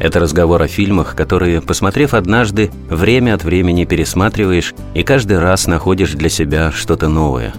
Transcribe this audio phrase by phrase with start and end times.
[0.00, 6.12] это разговор о фильмах, которые, посмотрев однажды, время от времени пересматриваешь и каждый раз находишь
[6.12, 7.54] для себя что-то новое.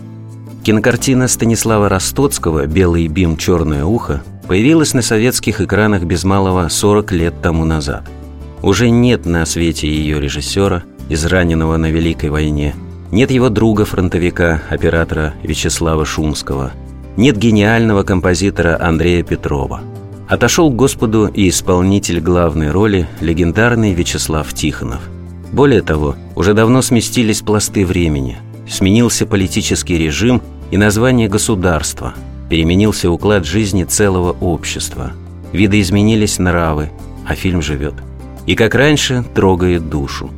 [0.64, 7.42] Кинокартина Станислава Ростоцкого «Белый бим, черное ухо» появилась на советских экранах без малого 40 лет
[7.44, 8.10] тому назад.
[8.64, 12.76] Уже нет на свете ее режиссера, израненного на Великой войне,
[13.12, 16.72] нет его друга-фронтовика, оператора Вячеслава Шумского,
[17.18, 19.82] нет гениального композитора Андрея Петрова–
[20.32, 25.02] отошел к Господу и исполнитель главной роли, легендарный Вячеслав Тихонов.
[25.52, 32.14] Более того, уже давно сместились пласты времени, сменился политический режим и название государства,
[32.50, 35.12] переменился уклад жизни целого общества,
[35.52, 36.92] видоизменились нравы,
[37.28, 37.96] а фильм живет.
[38.46, 40.30] И как раньше трогает душу.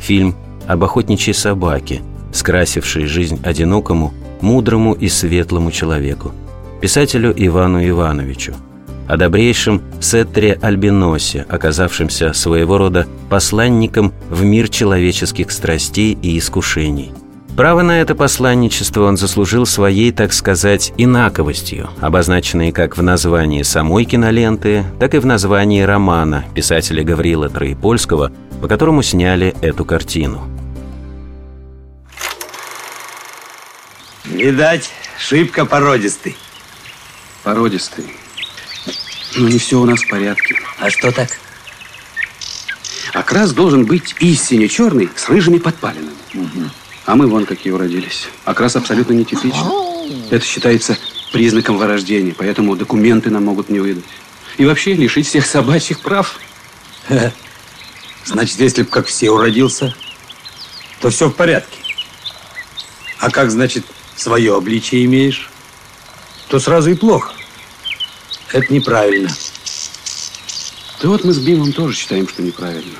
[0.00, 0.34] Фильм
[0.66, 2.00] об охотничьей собаке,
[2.32, 6.32] скрасившей жизнь одинокому, мудрому и светлому человеку,
[6.80, 8.54] писателю Ивану Ивановичу–
[9.08, 17.12] о добрейшем Сетре Альбиносе, оказавшемся своего рода посланником в мир человеческих страстей и искушений.
[17.56, 24.06] Право на это посланничество он заслужил своей, так сказать, инаковостью, обозначенной как в названии самой
[24.06, 30.42] киноленты, так и в названии романа писателя Гаврила Троепольского, по которому сняли эту картину.
[34.24, 36.36] Видать, шибко породистый.
[37.44, 38.06] Породистый.
[39.36, 40.56] Но не все у нас в порядке.
[40.78, 41.28] А что так?
[43.12, 46.14] Окрас должен быть истинно черный с рыжими подпалинами.
[46.34, 46.70] Угу.
[47.06, 48.28] А мы вон какие уродились.
[48.44, 50.30] Окрас абсолютно нетипичный.
[50.30, 50.96] Это считается
[51.32, 54.04] признаком вырождения, поэтому документы нам могут не выдать.
[54.56, 56.38] И вообще лишить всех собачьих прав.
[58.24, 59.94] Значит, если бы как все уродился,
[61.00, 61.78] то все в порядке.
[63.18, 63.84] А как, значит,
[64.16, 65.50] свое обличие имеешь,
[66.48, 67.33] то сразу и плохо.
[68.54, 69.28] Это неправильно.
[71.02, 72.96] Да вот мы с Бимом тоже считаем, что неправильно.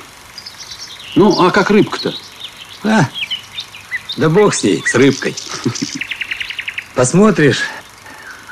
[1.15, 2.13] Ну, а как рыбка-то?
[2.83, 3.09] А,
[4.17, 5.33] да бог с ней, с рыбкой.
[6.93, 7.61] Посмотришь,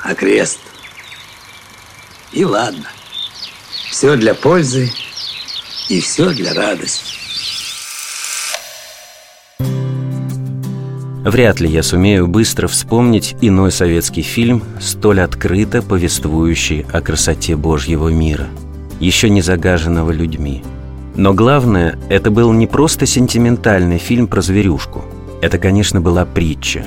[0.02, 0.60] а крест.
[2.32, 2.88] И ладно.
[3.90, 4.90] Все для пользы
[5.90, 7.23] и все для радости.
[11.24, 18.10] Вряд ли я сумею быстро вспомнить иной советский фильм, столь открыто повествующий о красоте Божьего
[18.10, 18.46] мира,
[19.00, 20.62] еще не загаженного людьми.
[21.16, 25.02] Но главное, это был не просто сентиментальный фильм про зверюшку.
[25.40, 26.84] Это, конечно, была притча.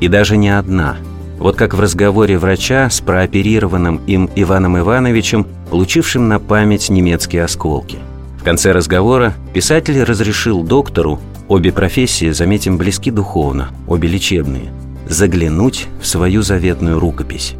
[0.00, 0.98] И даже не одна.
[1.38, 7.96] Вот как в разговоре врача с прооперированным им Иваном Ивановичем, получившим на память немецкие осколки.
[8.38, 14.70] В конце разговора писатель разрешил доктору Обе профессии, заметим, близки духовно, обе лечебные.
[15.08, 17.54] Заглянуть в свою заветную рукопись.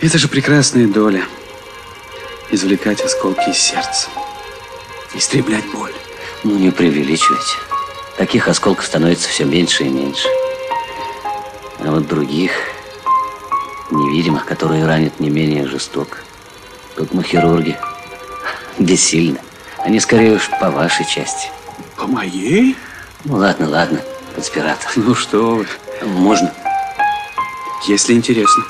[0.00, 1.22] Это же прекрасная доля.
[2.50, 4.08] Извлекать осколки из сердца.
[5.14, 5.92] Истреблять боль.
[6.44, 7.56] Ну, не преувеличивайте.
[8.16, 10.28] Таких осколков становится все меньше и меньше.
[11.80, 12.52] А вот других,
[13.90, 16.16] невидимых, которые ранят не менее жестоко.
[16.96, 17.76] Тут мы хирурги.
[18.78, 19.40] Бессильны.
[19.84, 21.50] Они скорее уж по вашей части.
[21.98, 22.76] По моей?
[23.24, 24.00] Ну ладно, ладно,
[24.34, 24.90] конспиратор.
[24.96, 25.66] Ну что вы.
[26.02, 26.52] Можно?
[27.86, 28.64] Если интересно.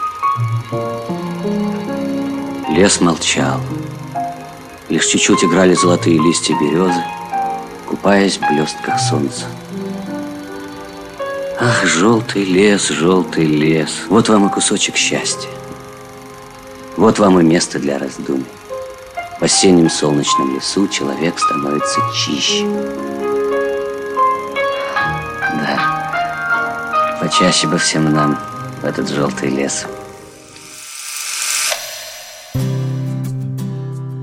[2.71, 3.61] Лес молчал.
[4.89, 7.03] Лишь чуть-чуть играли золотые листья березы,
[7.87, 9.45] купаясь в блестках солнца.
[11.61, 15.51] Ах, желтый лес, желтый лес, вот вам и кусочек счастья.
[16.97, 18.47] Вот вам и место для раздумий.
[19.39, 22.65] В осеннем солнечном лесу человек становится чище.
[27.29, 28.39] Почаще бы всем нам
[28.81, 29.87] в этот желтый лес.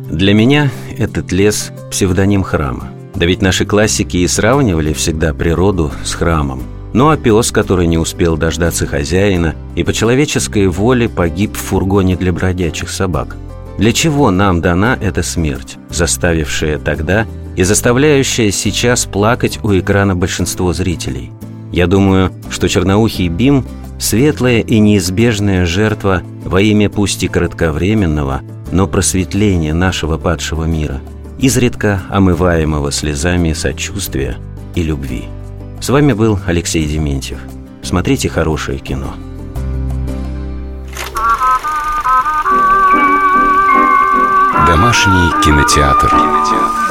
[0.09, 2.89] Для меня этот лес– псевдоним храма.
[3.13, 6.63] Да ведь наши классики и сравнивали всегда природу с храмом.
[6.93, 12.15] Ну а пес, который не успел дождаться хозяина и по человеческой воле погиб в фургоне
[12.15, 13.35] для бродячих собак–
[13.77, 20.71] для чего нам дана эта смерть, заставившая тогда и заставляющая сейчас плакать у экрана большинство
[20.71, 21.33] зрителей?
[21.75, 23.66] Я думаю, что черноухий Бим–
[24.00, 31.01] светлая и неизбежная жертва во имя пусть и кратковременного, но просветления нашего падшего мира,
[31.38, 34.38] изредка омываемого слезами сочувствия
[34.74, 35.25] и любви.
[35.81, 37.39] С вами был Алексей Дементьев.
[37.83, 39.13] Смотрите хорошее кино.
[44.66, 46.07] Домашний кинотеатр.
[46.07, 46.84] кинотеатр.